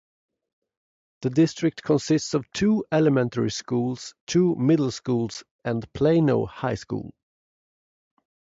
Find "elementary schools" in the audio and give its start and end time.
2.91-4.15